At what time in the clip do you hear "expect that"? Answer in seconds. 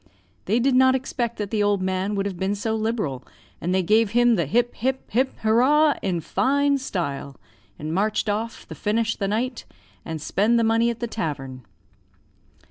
0.95-1.51